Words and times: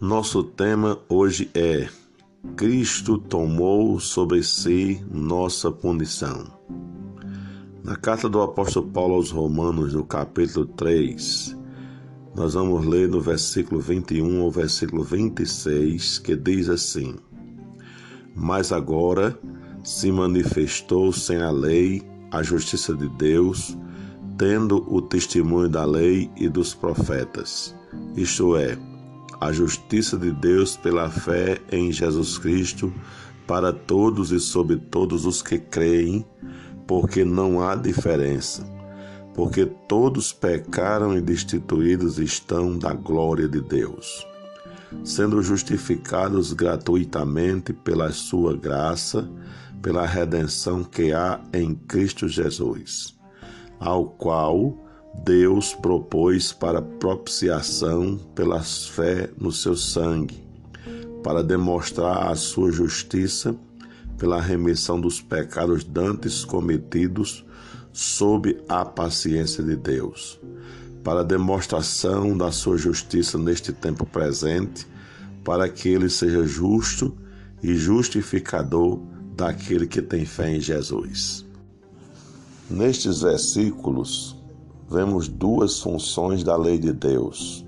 Nosso 0.00 0.44
tema 0.44 0.96
hoje 1.08 1.50
é 1.56 1.88
Cristo 2.54 3.18
tomou 3.18 3.98
sobre 3.98 4.44
si 4.44 5.04
nossa 5.10 5.72
punição. 5.72 6.46
Na 7.82 7.96
carta 7.96 8.28
do 8.28 8.40
apóstolo 8.40 8.86
Paulo 8.90 9.14
aos 9.14 9.32
Romanos, 9.32 9.94
no 9.94 10.04
capítulo 10.04 10.66
3, 10.66 11.56
nós 12.36 12.54
vamos 12.54 12.86
ler 12.86 13.08
do 13.08 13.20
versículo 13.20 13.80
21 13.80 14.42
ao 14.42 14.52
versículo 14.52 15.02
26, 15.02 16.20
que 16.20 16.36
diz 16.36 16.68
assim: 16.68 17.16
Mas 18.36 18.70
agora 18.70 19.36
se 19.82 20.12
manifestou 20.12 21.12
sem 21.12 21.38
a 21.38 21.50
lei 21.50 22.08
a 22.30 22.40
justiça 22.40 22.94
de 22.94 23.08
Deus, 23.08 23.76
tendo 24.36 24.76
o 24.88 25.02
testemunho 25.02 25.68
da 25.68 25.84
lei 25.84 26.30
e 26.36 26.48
dos 26.48 26.72
profetas, 26.72 27.74
isto 28.14 28.56
é, 28.56 28.78
a 29.40 29.52
justiça 29.52 30.16
de 30.16 30.32
Deus 30.32 30.76
pela 30.76 31.08
fé 31.10 31.60
em 31.70 31.92
Jesus 31.92 32.38
Cristo 32.38 32.92
para 33.46 33.72
todos 33.72 34.30
e 34.30 34.38
sobre 34.38 34.76
todos 34.76 35.24
os 35.24 35.40
que 35.40 35.58
creem, 35.58 36.24
porque 36.86 37.24
não 37.24 37.62
há 37.62 37.74
diferença, 37.74 38.62
porque 39.34 39.64
todos 39.64 40.32
pecaram 40.34 41.16
e 41.16 41.20
destituídos 41.20 42.18
estão 42.18 42.76
da 42.76 42.92
glória 42.92 43.48
de 43.48 43.62
Deus, 43.62 44.26
sendo 45.02 45.42
justificados 45.42 46.52
gratuitamente 46.52 47.72
pela 47.72 48.12
sua 48.12 48.54
graça, 48.54 49.26
pela 49.80 50.04
redenção 50.04 50.84
que 50.84 51.12
há 51.12 51.40
em 51.52 51.74
Cristo 51.74 52.28
Jesus, 52.28 53.16
ao 53.80 54.04
qual 54.04 54.87
Deus 55.24 55.74
propôs 55.74 56.52
para 56.52 56.80
propiciação 56.80 58.18
pela 58.34 58.62
fé 58.62 59.30
no 59.38 59.52
seu 59.52 59.76
sangue, 59.76 60.42
para 61.22 61.42
demonstrar 61.42 62.30
a 62.30 62.34
sua 62.34 62.70
justiça 62.72 63.54
pela 64.16 64.40
remissão 64.40 65.00
dos 65.00 65.20
pecados 65.20 65.84
dantes 65.84 66.44
cometidos 66.44 67.44
sob 67.92 68.58
a 68.68 68.84
paciência 68.84 69.62
de 69.62 69.76
Deus, 69.76 70.40
para 71.02 71.24
demonstração 71.24 72.36
da 72.36 72.50
sua 72.50 72.76
justiça 72.76 73.38
neste 73.38 73.72
tempo 73.72 74.06
presente, 74.06 74.86
para 75.44 75.68
que 75.68 75.88
ele 75.88 76.08
seja 76.08 76.44
justo 76.46 77.16
e 77.62 77.74
justificador 77.74 79.00
daquele 79.36 79.86
que 79.86 80.02
tem 80.02 80.24
fé 80.24 80.56
em 80.56 80.60
Jesus. 80.60 81.44
Nestes 82.70 83.22
versículos, 83.22 84.37
vemos 84.90 85.28
duas 85.28 85.80
funções 85.80 86.42
da 86.42 86.56
lei 86.56 86.78
de 86.78 86.92
Deus. 86.92 87.64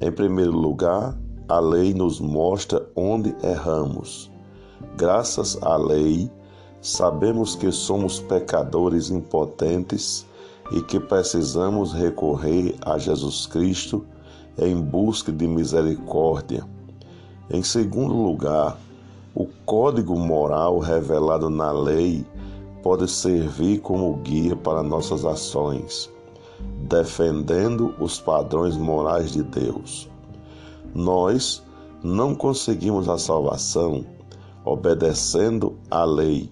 Em 0.00 0.12
primeiro 0.12 0.52
lugar, 0.52 1.18
a 1.48 1.58
lei 1.58 1.92
nos 1.92 2.20
mostra 2.20 2.86
onde 2.94 3.34
erramos. 3.42 4.30
Graças 4.96 5.60
à 5.60 5.76
lei, 5.76 6.30
sabemos 6.80 7.56
que 7.56 7.72
somos 7.72 8.20
pecadores 8.20 9.10
impotentes 9.10 10.24
e 10.70 10.80
que 10.82 11.00
precisamos 11.00 11.92
recorrer 11.92 12.76
a 12.84 12.96
Jesus 12.96 13.46
Cristo 13.46 14.04
em 14.56 14.80
busca 14.80 15.32
de 15.32 15.48
misericórdia. 15.48 16.64
Em 17.50 17.62
segundo 17.62 18.14
lugar, 18.14 18.78
o 19.34 19.46
código 19.64 20.16
moral 20.16 20.78
revelado 20.78 21.50
na 21.50 21.72
lei 21.72 22.24
pode 22.84 23.10
servir 23.10 23.80
como 23.80 24.14
guia 24.18 24.54
para 24.54 24.82
nossas 24.82 25.24
ações 25.24 26.14
defendendo 26.88 27.94
os 28.00 28.20
padrões 28.20 28.76
morais 28.76 29.32
de 29.32 29.42
Deus. 29.42 30.08
Nós 30.94 31.62
não 32.02 32.34
conseguimos 32.34 33.08
a 33.08 33.18
salvação 33.18 34.04
obedecendo 34.64 35.76
à 35.90 36.04
lei. 36.04 36.50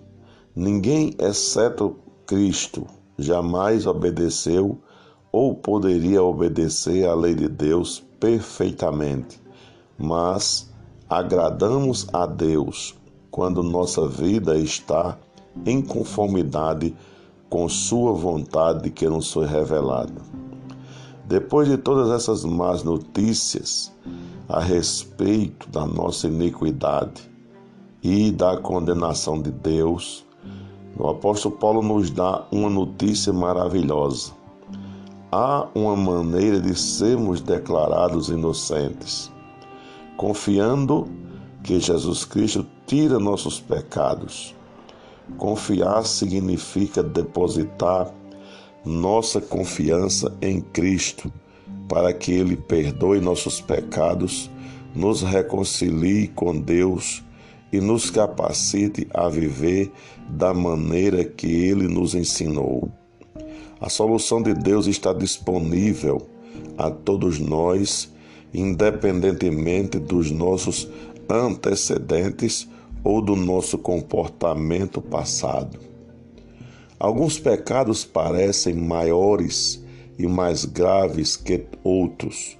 Ninguém, 0.54 1.14
exceto 1.18 1.96
Cristo, 2.26 2.86
jamais 3.18 3.86
obedeceu 3.86 4.78
ou 5.32 5.54
poderia 5.54 6.22
obedecer 6.22 7.08
à 7.08 7.14
lei 7.14 7.34
de 7.34 7.48
Deus 7.48 8.02
perfeitamente, 8.20 9.40
mas 9.98 10.72
agradamos 11.08 12.06
a 12.12 12.24
Deus 12.24 12.94
quando 13.30 13.62
nossa 13.62 14.08
vida 14.08 14.56
está 14.56 15.18
em 15.66 15.82
conformidade 15.82 16.90
com 16.90 17.13
sua 17.68 18.12
vontade 18.12 18.90
que 18.90 19.08
nos 19.08 19.32
foi 19.32 19.46
revelada. 19.46 20.20
Depois 21.26 21.68
de 21.68 21.78
todas 21.78 22.10
essas 22.10 22.44
más 22.44 22.82
notícias 22.82 23.92
a 24.48 24.60
respeito 24.60 25.70
da 25.70 25.86
nossa 25.86 26.26
iniquidade 26.26 27.30
e 28.02 28.30
da 28.30 28.58
condenação 28.58 29.40
de 29.40 29.50
Deus, 29.50 30.26
o 30.98 31.08
apóstolo 31.08 31.56
Paulo 31.56 31.82
nos 31.82 32.10
dá 32.10 32.44
uma 32.52 32.68
notícia 32.68 33.32
maravilhosa. 33.32 34.32
Há 35.32 35.66
uma 35.74 35.96
maneira 35.96 36.60
de 36.60 36.74
sermos 36.78 37.40
declarados 37.40 38.28
inocentes, 38.28 39.32
confiando 40.16 41.08
que 41.62 41.80
Jesus 41.80 42.24
Cristo 42.24 42.66
tira 42.86 43.18
nossos 43.18 43.58
pecados 43.58 44.54
Confiar 45.38 46.04
significa 46.04 47.02
depositar 47.02 48.12
nossa 48.84 49.40
confiança 49.40 50.36
em 50.42 50.60
Cristo 50.60 51.32
para 51.88 52.12
que 52.12 52.32
Ele 52.32 52.56
perdoe 52.56 53.20
nossos 53.20 53.60
pecados, 53.60 54.50
nos 54.94 55.22
reconcilie 55.22 56.28
com 56.28 56.58
Deus 56.58 57.22
e 57.72 57.80
nos 57.80 58.10
capacite 58.10 59.08
a 59.12 59.28
viver 59.28 59.90
da 60.28 60.54
maneira 60.54 61.24
que 61.24 61.46
Ele 61.46 61.88
nos 61.88 62.14
ensinou. 62.14 62.90
A 63.80 63.88
solução 63.88 64.42
de 64.42 64.54
Deus 64.54 64.86
está 64.86 65.12
disponível 65.12 66.28
a 66.78 66.90
todos 66.90 67.38
nós, 67.38 68.12
independentemente 68.52 69.98
dos 69.98 70.30
nossos 70.30 70.88
antecedentes 71.28 72.68
ou 73.04 73.20
do 73.20 73.36
nosso 73.36 73.76
comportamento 73.76 75.00
passado. 75.00 75.78
Alguns 76.98 77.38
pecados 77.38 78.04
parecem 78.04 78.74
maiores 78.74 79.84
e 80.18 80.26
mais 80.26 80.64
graves 80.64 81.36
que 81.36 81.66
outros, 81.84 82.56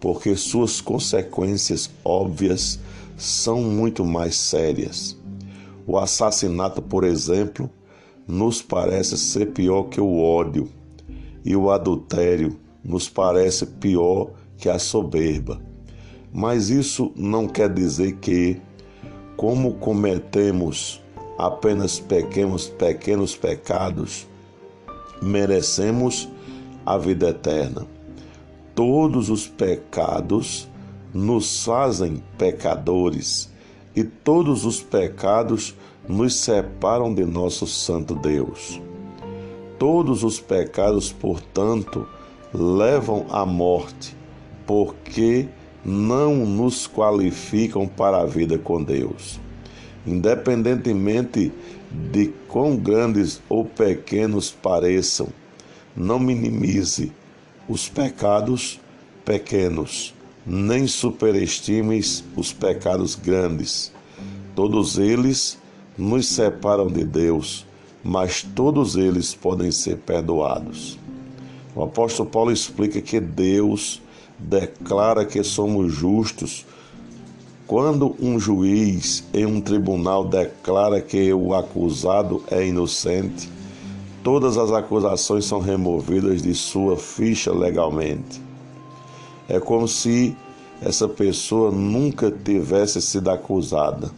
porque 0.00 0.36
suas 0.36 0.80
consequências 0.80 1.90
óbvias 2.04 2.78
são 3.16 3.60
muito 3.60 4.04
mais 4.04 4.36
sérias. 4.36 5.16
O 5.84 5.98
assassinato, 5.98 6.80
por 6.80 7.02
exemplo, 7.02 7.68
nos 8.26 8.62
parece 8.62 9.18
ser 9.18 9.46
pior 9.46 9.84
que 9.84 10.00
o 10.00 10.20
ódio, 10.20 10.68
e 11.44 11.56
o 11.56 11.70
adultério 11.70 12.56
nos 12.84 13.08
parece 13.08 13.64
pior 13.66 14.30
que 14.58 14.68
a 14.68 14.78
soberba. 14.78 15.60
Mas 16.32 16.68
isso 16.68 17.10
não 17.16 17.48
quer 17.48 17.72
dizer 17.72 18.16
que 18.16 18.60
como 19.38 19.74
cometemos 19.74 21.00
apenas 21.38 22.00
pequenos, 22.00 22.66
pequenos 22.66 23.36
pecados, 23.36 24.26
merecemos 25.22 26.28
a 26.84 26.98
vida 26.98 27.28
eterna. 27.28 27.86
Todos 28.74 29.30
os 29.30 29.46
pecados 29.46 30.68
nos 31.14 31.64
fazem 31.64 32.20
pecadores 32.36 33.48
e 33.94 34.02
todos 34.02 34.64
os 34.64 34.82
pecados 34.82 35.72
nos 36.08 36.34
separam 36.34 37.14
de 37.14 37.24
nosso 37.24 37.64
Santo 37.64 38.16
Deus. 38.16 38.82
Todos 39.78 40.24
os 40.24 40.40
pecados, 40.40 41.12
portanto, 41.12 42.08
levam 42.52 43.24
à 43.30 43.46
morte, 43.46 44.16
porque 44.66 45.48
não 45.84 46.34
nos 46.46 46.86
qualificam 46.86 47.86
para 47.86 48.18
a 48.18 48.26
vida 48.26 48.58
com 48.58 48.82
Deus. 48.82 49.38
Independentemente 50.06 51.52
de 52.12 52.28
quão 52.48 52.76
grandes 52.76 53.40
ou 53.48 53.64
pequenos 53.64 54.50
pareçam, 54.50 55.28
não 55.96 56.18
minimize 56.18 57.12
os 57.68 57.88
pecados 57.88 58.80
pequenos, 59.24 60.14
nem 60.46 60.86
superestimes 60.86 62.24
os 62.36 62.52
pecados 62.52 63.14
grandes. 63.14 63.92
Todos 64.54 64.98
eles 64.98 65.58
nos 65.96 66.26
separam 66.26 66.86
de 66.86 67.04
Deus, 67.04 67.66
mas 68.02 68.42
todos 68.42 68.96
eles 68.96 69.34
podem 69.34 69.70
ser 69.70 69.98
perdoados. 69.98 70.98
O 71.74 71.82
apóstolo 71.82 72.28
Paulo 72.28 72.50
explica 72.50 73.00
que 73.00 73.20
Deus 73.20 74.00
declara 74.38 75.24
que 75.24 75.42
somos 75.42 75.92
justos, 75.92 76.64
quando 77.66 78.16
um 78.20 78.38
juiz 78.38 79.24
em 79.34 79.44
um 79.44 79.60
tribunal 79.60 80.24
declara 80.24 81.00
que 81.00 81.32
o 81.32 81.54
acusado 81.54 82.42
é 82.50 82.66
inocente, 82.66 83.50
todas 84.22 84.56
as 84.56 84.72
acusações 84.72 85.44
são 85.44 85.58
removidas 85.58 86.42
de 86.42 86.54
sua 86.54 86.96
ficha 86.96 87.52
legalmente. 87.52 88.40
É 89.48 89.60
como 89.60 89.86
se 89.86 90.34
essa 90.80 91.08
pessoa 91.08 91.70
nunca 91.70 92.30
tivesse 92.30 93.02
sido 93.02 93.30
acusada. 93.30 94.10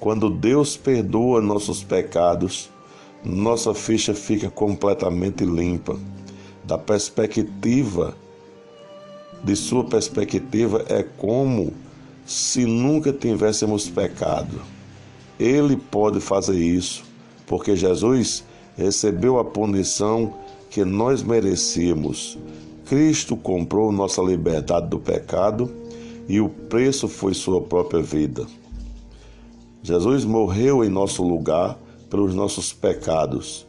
Quando 0.00 0.28
Deus 0.28 0.76
perdoa 0.76 1.40
nossos 1.40 1.84
pecados, 1.84 2.70
nossa 3.24 3.72
ficha 3.72 4.14
fica 4.14 4.50
completamente 4.50 5.44
limpa. 5.44 5.98
Da 6.64 6.76
perspectiva, 6.76 8.16
de 9.44 9.54
sua 9.54 9.84
perspectiva, 9.84 10.84
é 10.88 11.02
como 11.02 11.72
se 12.24 12.64
nunca 12.64 13.12
tivéssemos 13.12 13.88
pecado. 13.88 14.60
Ele 15.38 15.76
pode 15.76 16.20
fazer 16.20 16.58
isso, 16.58 17.04
porque 17.46 17.76
Jesus 17.76 18.42
recebeu 18.76 19.38
a 19.38 19.44
punição 19.44 20.34
que 20.70 20.84
nós 20.84 21.22
merecíamos. 21.22 22.38
Cristo 22.86 23.36
comprou 23.36 23.92
nossa 23.92 24.22
liberdade 24.22 24.88
do 24.88 24.98
pecado 24.98 25.70
e 26.28 26.40
o 26.40 26.48
preço 26.48 27.06
foi 27.06 27.34
sua 27.34 27.60
própria 27.60 28.02
vida. 28.02 28.46
Jesus 29.82 30.24
morreu 30.24 30.82
em 30.82 30.88
nosso 30.88 31.22
lugar 31.22 31.78
pelos 32.08 32.34
nossos 32.34 32.72
pecados. 32.72 33.66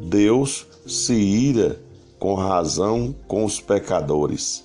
Deus 0.00 0.66
se 0.86 1.12
ira 1.12 1.78
com 2.18 2.34
razão 2.34 3.14
com 3.28 3.44
os 3.44 3.60
pecadores. 3.60 4.64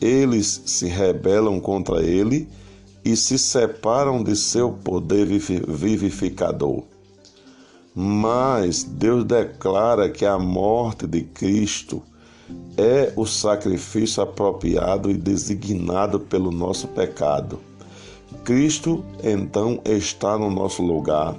Eles 0.00 0.62
se 0.66 0.86
rebelam 0.86 1.58
contra 1.60 2.02
ele 2.02 2.48
e 3.04 3.16
se 3.16 3.38
separam 3.38 4.22
de 4.22 4.34
seu 4.34 4.72
poder 4.72 5.26
vivificador. 5.26 6.82
Mas 7.94 8.82
Deus 8.82 9.24
declara 9.24 10.10
que 10.10 10.26
a 10.26 10.38
morte 10.38 11.06
de 11.06 11.22
Cristo 11.22 12.02
é 12.76 13.12
o 13.16 13.24
sacrifício 13.24 14.22
apropriado 14.22 15.10
e 15.10 15.14
designado 15.14 16.20
pelo 16.20 16.50
nosso 16.50 16.88
pecado. 16.88 17.58
Cristo 18.44 19.04
então 19.22 19.80
está 19.84 20.38
no 20.38 20.50
nosso 20.50 20.82
lugar, 20.82 21.34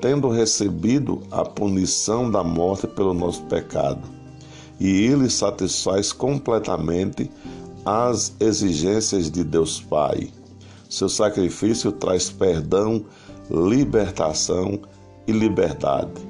tendo 0.00 0.28
recebido 0.28 1.20
a 1.30 1.44
punição 1.44 2.30
da 2.30 2.42
morte 2.42 2.86
pelo 2.86 3.12
nosso 3.12 3.42
pecado. 3.42 4.02
E 4.80 4.88
ele 4.88 5.28
satisfaz 5.28 6.12
completamente 6.12 7.30
as 7.84 8.34
exigências 8.40 9.30
de 9.30 9.42
Deus 9.44 9.80
Pai. 9.80 10.30
Seu 10.88 11.08
sacrifício 11.08 11.90
traz 11.92 12.30
perdão, 12.30 13.04
libertação 13.50 14.80
e 15.26 15.32
liberdade. 15.32 16.20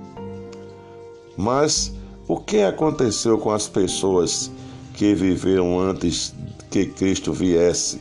Mas 1.37 1.93
o 2.29 2.39
que 2.39 2.63
aconteceu 2.63 3.39
com 3.39 3.51
as 3.51 3.69
pessoas 3.69 4.51
que 4.95 5.15
viveram 5.15 5.81
antes 5.81 6.35
que 6.71 6.87
Cristo 6.87 7.33
viesse? 7.33 8.01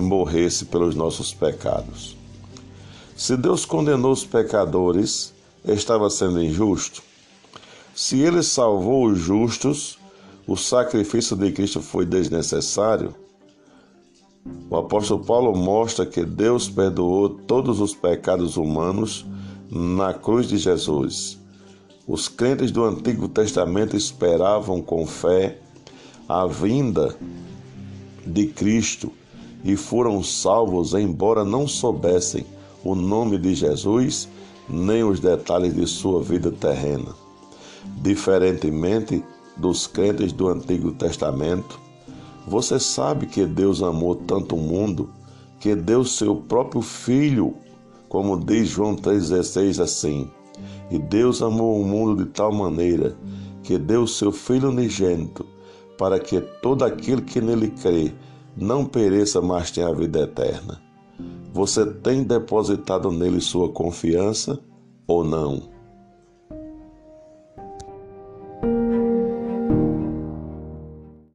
morresse 0.00 0.66
pelos 0.66 0.94
nossos 0.94 1.32
pecados. 1.32 2.16
Se 3.16 3.36
Deus 3.36 3.64
condenou 3.64 4.12
os 4.12 4.24
pecadores, 4.24 5.32
estava 5.64 6.08
sendo 6.08 6.42
injusto? 6.42 7.02
Se 7.94 8.20
ele 8.20 8.42
salvou 8.42 9.06
os 9.06 9.18
justos, 9.18 9.97
o 10.48 10.56
sacrifício 10.56 11.36
de 11.36 11.52
Cristo 11.52 11.82
foi 11.82 12.06
desnecessário? 12.06 13.14
O 14.70 14.76
apóstolo 14.78 15.22
Paulo 15.22 15.54
mostra 15.54 16.06
que 16.06 16.24
Deus 16.24 16.70
perdoou 16.70 17.28
todos 17.28 17.80
os 17.80 17.94
pecados 17.94 18.56
humanos 18.56 19.26
na 19.70 20.14
cruz 20.14 20.48
de 20.48 20.56
Jesus. 20.56 21.38
Os 22.06 22.28
crentes 22.28 22.70
do 22.70 22.82
Antigo 22.82 23.28
Testamento 23.28 23.94
esperavam 23.94 24.80
com 24.80 25.06
fé 25.06 25.58
a 26.26 26.46
vinda 26.46 27.14
de 28.26 28.46
Cristo 28.46 29.12
e 29.62 29.76
foram 29.76 30.22
salvos, 30.22 30.94
embora 30.94 31.44
não 31.44 31.68
soubessem 31.68 32.46
o 32.82 32.94
nome 32.94 33.36
de 33.36 33.54
Jesus 33.54 34.26
nem 34.66 35.04
os 35.04 35.20
detalhes 35.20 35.74
de 35.74 35.86
sua 35.86 36.22
vida 36.22 36.50
terrena. 36.50 37.14
Diferentemente 38.00 39.22
dos 39.58 39.86
crentes 39.86 40.32
do 40.32 40.48
Antigo 40.48 40.92
Testamento, 40.92 41.78
você 42.46 42.78
sabe 42.78 43.26
que 43.26 43.44
Deus 43.44 43.82
amou 43.82 44.14
tanto 44.14 44.56
o 44.56 44.58
mundo 44.58 45.10
que 45.60 45.74
deu 45.74 46.04
seu 46.04 46.36
próprio 46.36 46.80
Filho, 46.80 47.54
como 48.08 48.38
diz 48.38 48.68
João 48.68 48.96
3,16 48.96 49.82
assim. 49.82 50.30
E 50.90 50.98
Deus 50.98 51.42
amou 51.42 51.80
o 51.80 51.84
mundo 51.84 52.24
de 52.24 52.30
tal 52.30 52.52
maneira 52.52 53.16
que 53.62 53.76
deu 53.76 54.06
seu 54.06 54.32
Filho 54.32 54.70
unigênito, 54.70 55.44
para 55.98 56.18
que 56.18 56.40
todo 56.62 56.84
aquele 56.84 57.22
que 57.22 57.40
nele 57.40 57.68
crê 57.68 58.12
não 58.56 58.84
pereça, 58.84 59.40
mas 59.42 59.70
tenha 59.70 59.88
a 59.88 59.92
vida 59.92 60.20
eterna. 60.20 60.80
Você 61.52 61.84
tem 61.84 62.22
depositado 62.22 63.10
nele 63.10 63.40
sua 63.40 63.68
confiança 63.68 64.58
ou 65.06 65.24
não? 65.24 65.77